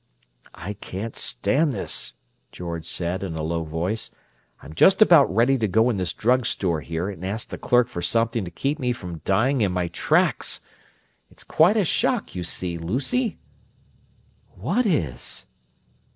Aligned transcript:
"I 0.55 0.73
can't 0.73 1.15
stand 1.15 1.73
this," 1.73 2.13
George 2.51 2.87
said, 2.87 3.21
in 3.21 3.35
a 3.35 3.43
low 3.43 3.63
voice. 3.63 4.09
"I'm 4.63 4.73
just 4.73 4.99
about 4.99 5.31
ready 5.31 5.59
to 5.59 5.67
go 5.67 5.91
in 5.91 5.97
this 5.97 6.11
drug 6.11 6.47
store 6.47 6.81
here, 6.81 7.07
and 7.07 7.23
ask 7.23 7.49
the 7.49 7.59
clerk 7.59 7.87
for 7.87 8.01
something 8.01 8.43
to 8.43 8.49
keep 8.49 8.79
me 8.79 8.93
from 8.93 9.21
dying 9.25 9.61
in 9.61 9.71
my 9.71 9.89
tracks! 9.89 10.59
It's 11.29 11.43
quite 11.43 11.77
a 11.77 11.85
shock, 11.85 12.33
you 12.33 12.43
see, 12.43 12.79
Lucy!" 12.79 13.37
"What 14.55 14.87
is?" 14.87 15.45